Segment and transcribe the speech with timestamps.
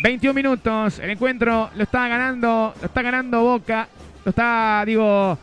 [0.00, 3.88] 21 minutos, el encuentro lo está ganando, lo está ganando Boca,
[4.24, 5.36] lo está, digo,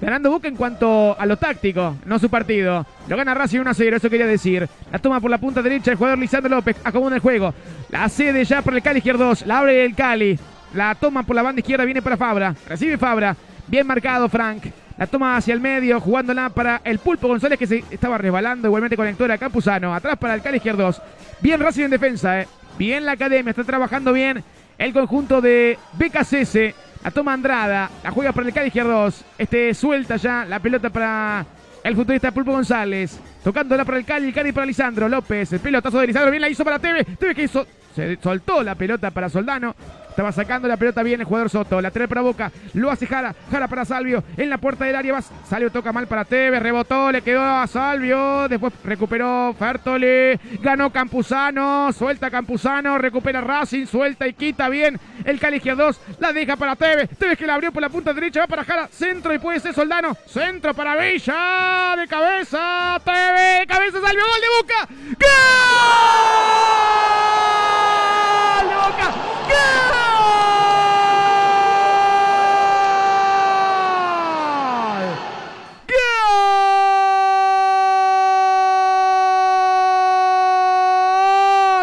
[0.00, 2.86] ganando Boca en cuanto a lo táctico, no su partido.
[3.06, 4.66] Lo gana Racing 1 a 0, eso quería decir.
[4.90, 7.52] La toma por la punta derecha el jugador Lisandro López, acomoda el juego.
[7.90, 10.38] La cede ya por el Cali izquierdo, la abre el Cali.
[10.72, 13.36] La toma por la banda izquierda, viene para Fabra, recibe Fabra.
[13.66, 14.68] Bien marcado Frank.
[14.96, 18.68] La toma hacia el medio, jugándola para el Pulpo González que se estaba resbalando.
[18.68, 19.94] Igualmente conectora Campuzano.
[19.94, 20.94] Atrás para el Cali izquierdo.
[21.42, 22.48] Bien Racing en defensa, eh.
[22.78, 24.44] Bien la academia, está trabajando bien
[24.78, 26.74] el conjunto de BKCS.
[27.02, 29.24] La toma Andrada, la juega para el Cádiz izquierdos.
[29.36, 31.44] Este suelta ya la pelota para
[31.82, 33.18] el futbolista Pulpo González.
[33.42, 35.52] Tocándola para el el Cali para Lisandro López.
[35.52, 37.04] El pelotazo de Lisandro, bien la hizo para Teve.
[37.04, 39.74] Teve que hizo, se soltó la pelota para Soldano.
[40.18, 41.80] Estaba sacando la pelota bien el jugador Soto.
[41.80, 42.50] La trae para Boca.
[42.74, 43.32] Lo hace Jara.
[43.52, 44.24] Jara para Salvio.
[44.36, 45.22] En la puerta del área va.
[45.22, 46.60] Salvio toca mal para Tevez.
[46.60, 47.12] Rebotó.
[47.12, 48.48] Le quedó a Salvio.
[48.48, 50.36] Después recuperó Fertoli.
[50.60, 51.92] Ganó Campuzano.
[51.92, 52.98] Suelta Campuzano.
[52.98, 53.86] Recupera Racing.
[53.86, 56.00] Suelta y quita bien el Cali 2.
[56.18, 57.10] La deja para Tevez.
[57.16, 58.40] Tevez que la abrió por la punta derecha.
[58.40, 58.88] Va para Jara.
[58.88, 60.16] Centro y puede ser Soldano.
[60.26, 61.94] Centro para Villa.
[61.96, 63.00] De cabeza.
[63.04, 63.68] Tevez.
[63.68, 64.24] Cabeza Salvio.
[64.26, 64.88] Gol de Boca.
[65.20, 65.28] ¡Gol!
[68.68, 69.14] De Boca.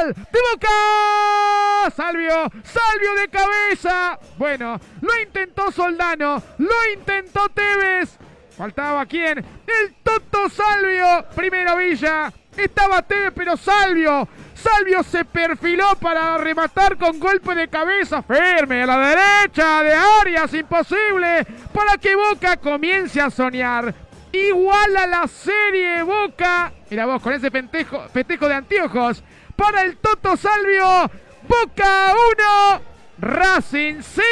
[0.06, 0.12] de
[0.52, 2.35] Boca.
[2.64, 4.20] Salvio, de cabeza.
[4.38, 8.18] Bueno, lo intentó Soldano, lo intentó Tevez.
[8.58, 9.40] Faltaba quién?
[9.40, 11.26] El Toto Salvio.
[11.36, 12.32] Primero Villa.
[12.56, 14.28] Estaba Tevez, pero Salvio.
[14.54, 20.54] Salvio se perfiló para rematar con golpe de cabeza firme a la derecha de Arias.
[20.54, 23.94] Imposible para que Boca comience a soñar.
[24.32, 26.72] Igual a la serie Boca.
[26.90, 29.24] Mira vos, con ese festejo, festejo de anteojos
[29.56, 31.12] para el Toto Salvio.
[31.48, 32.82] Boca 1,
[33.20, 34.26] Racing 0.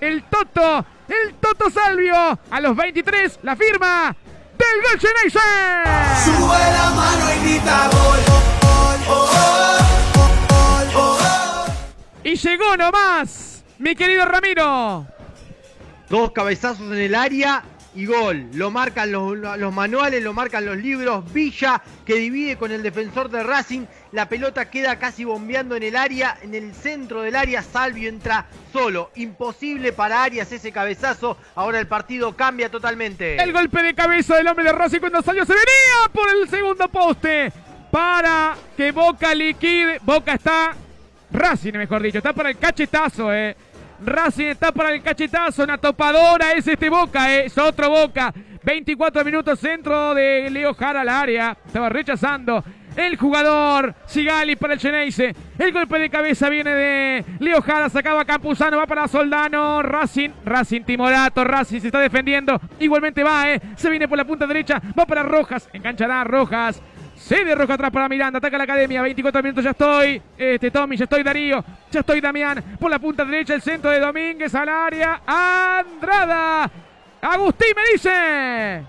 [0.00, 4.14] El Toto, el Toto Salvio a los 23, la firma
[4.56, 5.38] del Golchenese.
[6.24, 8.18] Sube la mano y grita gol.
[12.24, 15.06] Y llegó nomás, mi querido Ramiro.
[16.10, 17.62] Dos cabezazos en el área
[17.94, 18.48] y gol.
[18.54, 21.32] Lo marcan los, manuales, lo marcan los libros.
[21.32, 23.86] Villa que divide con el defensor de Racing.
[24.12, 27.62] La pelota queda casi bombeando en el área, en el centro del área.
[27.62, 29.10] Salvio entra solo.
[29.16, 31.36] Imposible para Arias ese cabezazo.
[31.54, 33.42] Ahora el partido cambia totalmente.
[33.42, 36.88] El golpe de cabeza del hombre de Racing cuando salió se venía por el segundo
[36.88, 37.52] poste.
[37.90, 39.98] Para que Boca liquide.
[40.02, 40.74] Boca está.
[41.30, 42.18] Racing, mejor dicho.
[42.18, 43.56] Está para el cachetazo, eh.
[44.00, 48.32] Racing está para el cachetazo, una topadora es este Boca, eh, es otro Boca.
[48.62, 51.56] 24 minutos centro de Leo Jara al área.
[51.66, 52.62] Estaba rechazando
[52.96, 55.34] el jugador Sigali para el Geneise.
[55.58, 60.30] El golpe de cabeza viene de Leo Jara, sacaba a Campuzano, va para Soldano, Racing,
[60.44, 62.60] Racing Timorato, Racing se está defendiendo.
[62.80, 63.60] Igualmente va, eh.
[63.76, 66.82] Se viene por la punta derecha, va para Rojas, enganchará Rojas.
[67.18, 68.38] Se rojo atrás para Miranda.
[68.38, 69.02] Ataca la academia.
[69.02, 69.64] 24 minutos.
[69.64, 70.22] Ya estoy.
[70.36, 70.96] Este Tommy.
[70.96, 71.64] Ya estoy Darío.
[71.90, 72.76] Ya estoy Damián.
[72.78, 73.54] Por la punta derecha.
[73.54, 75.22] El centro de Domínguez al área.
[75.26, 76.70] Andrada.
[77.20, 78.84] Agustín me dice.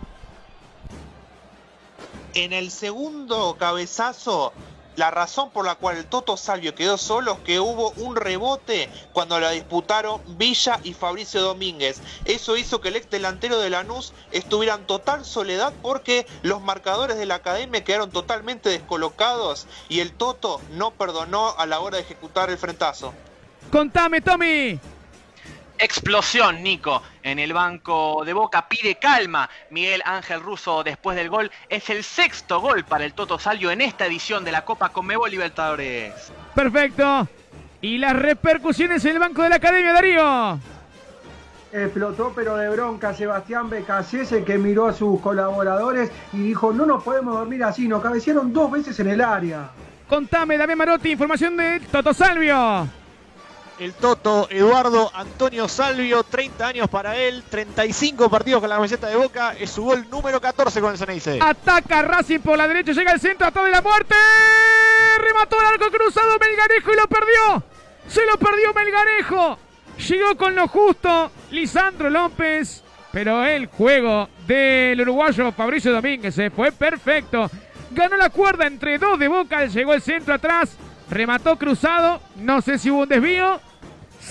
[2.36, 4.54] En el segundo cabezazo
[5.00, 8.90] la razón por la cual el Toto Salvio quedó solo es que hubo un rebote
[9.14, 12.02] cuando la disputaron Villa y Fabricio Domínguez.
[12.26, 17.18] Eso hizo que el ex delantero de Lanús estuviera en total soledad porque los marcadores
[17.18, 22.04] de la academia quedaron totalmente descolocados y el Toto no perdonó a la hora de
[22.04, 23.14] ejecutar el frentazo.
[23.72, 24.82] Contame, Tommy.
[25.80, 27.02] Explosión, Nico.
[27.24, 29.50] En el banco de Boca pide calma.
[29.70, 31.50] Miguel Ángel Russo después del gol.
[31.70, 35.32] Es el sexto gol para el Toto Salvio en esta edición de la Copa Conmebol
[35.32, 36.34] Libertadores.
[36.54, 37.28] Perfecto.
[37.82, 40.60] Y las repercusiones en el banco de la Academia, Darío.
[41.72, 47.04] Explotó pero de bronca Sebastián Becasese que miró a sus colaboradores y dijo no nos
[47.04, 49.70] podemos dormir así, nos cabecearon dos veces en el área.
[50.10, 52.99] Contame, Damián Marotti, información de Toto Salvio
[53.80, 59.16] el Toto Eduardo Antonio Salvio, 30 años para él, 35 partidos con la camiseta de
[59.16, 61.40] Boca, es su gol número 14 con el Ceneice.
[61.42, 64.16] Ataca Racing por la derecha, llega al centro, hasta de la muerte,
[65.20, 67.64] remató el arco cruzado Melgarejo y lo perdió,
[68.08, 69.58] se lo perdió Melgarejo,
[70.10, 72.84] llegó con lo justo Lisandro López,
[73.14, 77.50] pero el juego del uruguayo Fabricio Domínguez fue perfecto,
[77.92, 80.76] ganó la cuerda entre dos de Boca, llegó el centro atrás,
[81.10, 83.62] remató cruzado, no sé si hubo un desvío,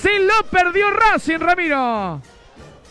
[0.01, 2.21] se lo perdió Racing, Ramiro.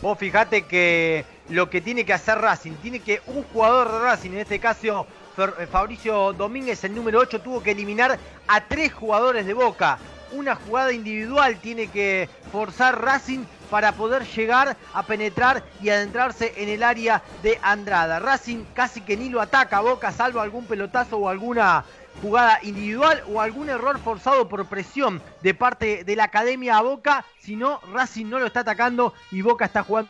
[0.02, 4.32] Vos fijate que lo que tiene que hacer Racing, tiene que un jugador de Racing,
[4.32, 5.08] en este caso
[5.38, 9.98] eh, Fabricio Domínguez, el número 8, tuvo que eliminar a tres jugadores de Boca.
[10.34, 16.68] una jugada individual tiene que forzar Racing para poder llegar a penetrar y adentrarse en
[16.68, 18.20] el área de Andrada.
[18.20, 21.86] Racing casi que ni lo ataca a Boca, salvo algún pelotazo o alguna
[22.22, 27.26] jugada individual o algún error forzado por presión de parte de la academia a Boca,
[27.40, 30.10] si no, Racing no lo está atacando y Boca está jugando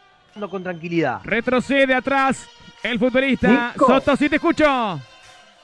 [0.50, 1.21] con tranquilidad.
[1.24, 2.48] Retrocede atrás
[2.83, 3.71] el futbolista.
[3.74, 3.88] Nico.
[3.88, 5.00] Soto, sí te escucho.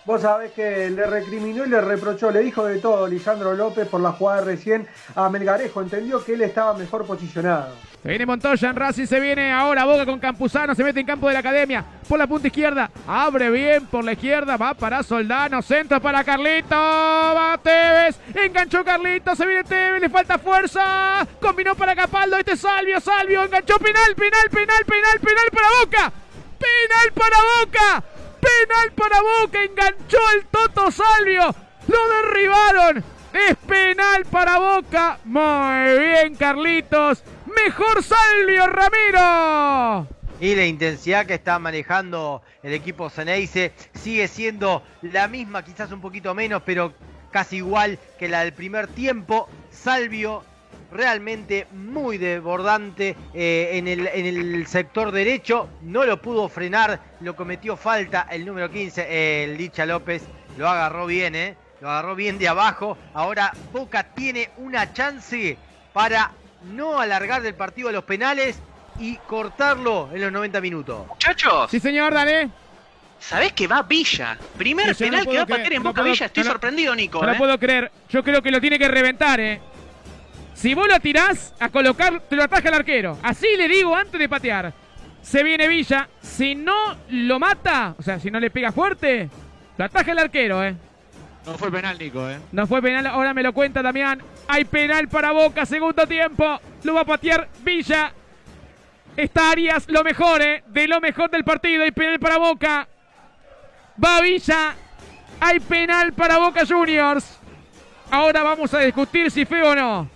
[0.06, 4.02] Vos sabés que le recriminó y le reprochó, le dijo de todo Lisandro López por
[4.02, 4.86] la jugada recién
[5.16, 5.82] a Melgarejo.
[5.82, 7.74] Entendió que él estaba mejor posicionado.
[8.04, 11.26] Se viene Montoya en Racing, se viene ahora Boca con Campuzano, se mete en campo
[11.30, 15.62] de la academia, por la punta izquierda, abre bien por la izquierda, va para Soldano,
[15.62, 21.96] centro para Carlito, va Tevez, enganchó Carlito, se viene Tevez, le falta fuerza, combinó para
[21.96, 26.14] Capaldo, este es Salvio, Salvio, enganchó penal, penal, penal, penal, penal para Boca,
[26.60, 28.04] penal para Boca,
[28.44, 31.56] penal para Boca, enganchó el Toto Salvio,
[31.88, 33.04] lo derribaron,
[33.34, 37.24] es penal para Boca, muy bien Carlitos,
[37.56, 40.08] mejor Salvio Ramiro.
[40.40, 46.02] Y la intensidad que está manejando el equipo Ceneice sigue siendo la misma, quizás un
[46.02, 46.94] poquito menos, pero
[47.32, 49.48] casi igual que la del primer tiempo.
[49.72, 50.44] Salvio
[50.94, 55.68] realmente muy desbordante eh, en, el, en el sector derecho.
[55.82, 60.24] No lo pudo frenar, lo cometió falta el número 15, el Licha López.
[60.58, 61.56] Lo agarró bien, ¿eh?
[61.82, 62.98] Lo agarró bien de abajo.
[63.14, 65.58] Ahora Boca tiene una chance
[65.92, 66.32] para
[66.72, 68.58] no alargar del partido a los penales
[69.00, 71.08] y cortarlo en los 90 minutos.
[71.08, 72.50] Muchachos, Sí, señor, dale.
[73.20, 74.38] ¿sabés que va Villa?
[74.58, 76.26] Primer Sí, yo no penal que va a patear en no Boca puedo- Villa.
[76.28, 77.20] Estoy no sorprendido, Nico.
[77.22, 77.38] No lo ¿eh?
[77.38, 77.92] puedo creer.
[78.10, 79.60] Yo creo que lo tiene que reventar, ¿eh?
[80.54, 83.18] Si vos lo tirás a colocar, te lo ataja el arquero.
[83.24, 84.74] Así le digo antes de patear.
[85.22, 86.08] Se viene Villa.
[86.22, 89.30] Si no lo mata, o sea, si no le pega fuerte,
[89.78, 90.76] lo ataja el arquero, ¿eh?
[91.46, 92.40] No fue penal, Nico, ¿eh?
[92.52, 94.22] No fue penal, ahora me lo cuenta Damián.
[94.48, 96.60] Hay penal para Boca, segundo tiempo.
[96.84, 98.14] Lo va a patear Villa.
[99.16, 100.64] Está Arias, lo mejor, ¿eh?
[100.68, 101.84] De lo mejor del partido.
[101.84, 102.88] Hay penal para Boca.
[104.04, 104.76] Va Villa.
[105.40, 107.40] Hay penal para Boca Juniors.
[108.10, 110.13] Ahora vamos a discutir si fue o no.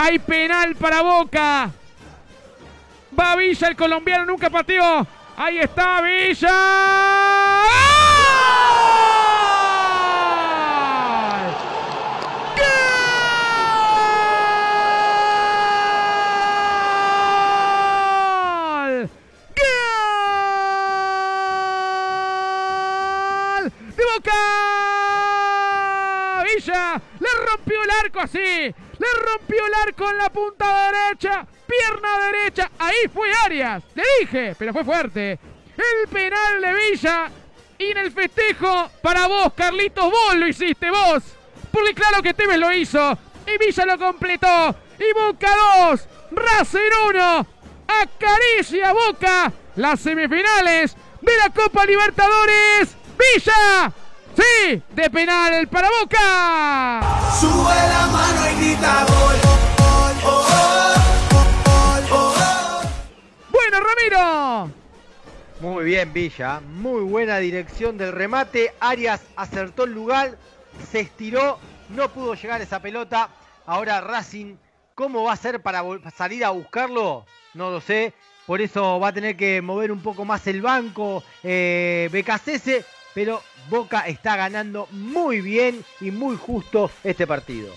[0.00, 1.72] Hay penal para Boca.
[3.18, 5.04] Va Villa, el colombiano nunca pateó.
[5.36, 6.48] Ahí está Villa.
[12.56, 12.78] ¡Gol!
[23.56, 23.72] ¡Gol!
[23.96, 24.30] ¡De Boca!
[26.44, 28.72] Villa le rompió el arco así.
[28.98, 31.46] Le rompió el arco en la punta derecha.
[31.66, 32.70] Pierna derecha.
[32.78, 33.82] Ahí fue Arias.
[33.94, 35.38] Le dije, pero fue fuerte.
[35.76, 37.30] El penal de Villa.
[37.78, 41.22] Y en el festejo, para vos, Carlitos, vos lo hiciste, vos.
[41.70, 43.16] Porque claro que Tevez lo hizo.
[43.46, 44.74] Y Villa lo completó.
[44.98, 45.48] Y Boca
[45.90, 46.78] 2, Racing
[47.08, 47.46] 1.
[47.86, 52.96] Acaricia Boca las semifinales de la Copa Libertadores.
[53.16, 53.92] Villa.
[54.38, 57.00] Sí, de penal el para Boca.
[57.40, 59.36] Sube la mano y grita gol.
[60.22, 60.48] Gol.
[63.50, 64.70] Bueno, Ramiro.
[65.60, 66.60] Muy bien, Villa.
[66.60, 68.72] Muy buena dirección del remate.
[68.78, 70.38] Arias acertó el lugar,
[70.88, 71.58] se estiró,
[71.88, 73.30] no pudo llegar esa pelota.
[73.66, 74.54] Ahora Racing,
[74.94, 75.82] ¿cómo va a ser para
[76.16, 77.26] salir a buscarlo?
[77.54, 78.14] No lo sé.
[78.46, 82.84] Por eso va a tener que mover un poco más el banco eh, BKCS.
[83.14, 87.72] Pero Boca está ganando muy bien y muy justo este partido.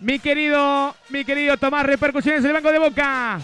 [0.00, 3.40] Mi querido, mi querido Tomás, repercusiones en el banco de Boca.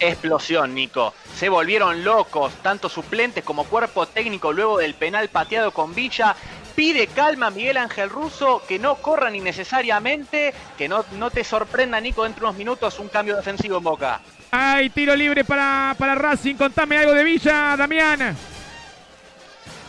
[0.00, 1.14] Explosión, Nico.
[1.36, 6.34] Se volvieron locos, tanto suplentes como cuerpo técnico luego del penal pateado con Villa.
[6.74, 12.00] Pide calma a Miguel Ángel Russo, que no corran innecesariamente, que no, no te sorprenda,
[12.00, 14.20] Nico, dentro de unos minutos un cambio defensivo en Boca.
[14.50, 16.56] Hay tiro libre para, para Racing.
[16.56, 18.36] Contame algo de Villa, Damián.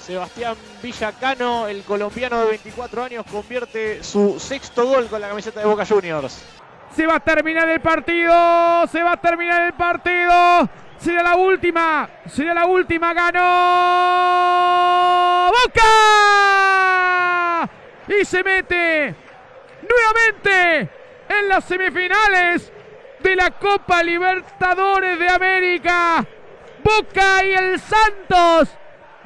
[0.05, 5.65] Sebastián Villacano, el colombiano de 24 años, convierte su sexto gol con la camiseta de
[5.65, 6.43] Boca Juniors.
[6.95, 8.85] Se va a terminar el partido.
[8.87, 10.69] Se va a terminar el partido.
[10.99, 12.07] Será la última.
[12.27, 13.15] Será la última.
[13.15, 13.41] Ganó.
[15.51, 15.83] Boca.
[18.07, 19.15] Y se mete
[19.89, 20.89] nuevamente
[21.27, 22.71] en las semifinales
[23.21, 26.23] de la Copa Libertadores de América.
[26.83, 28.69] Boca y el Santos.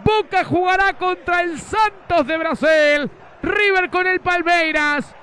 [0.04, 3.12] Boca jugará contra el Santos de Brasil.
[3.42, 5.14] River con el Palmeiras.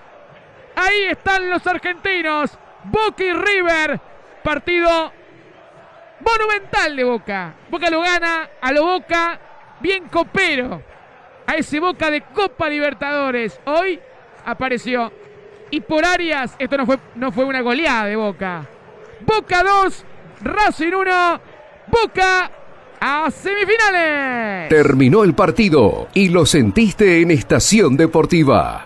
[0.74, 2.58] Ahí están los argentinos.
[2.84, 4.00] Boca y River.
[4.42, 5.12] Partido
[6.20, 7.54] monumental de Boca.
[7.68, 9.38] Boca lo gana a lo Boca
[9.80, 10.82] bien copero.
[11.46, 13.60] A ese Boca de Copa Libertadores.
[13.64, 14.00] Hoy
[14.44, 15.12] apareció
[15.70, 18.66] y por Arias, esto no fue, no fue una goleada de Boca.
[19.20, 20.04] Boca 2,
[20.42, 21.40] Racing 1,
[21.88, 22.50] Boca
[23.00, 24.68] a semifinales.
[24.68, 28.84] Terminó el partido y lo sentiste en Estación Deportiva.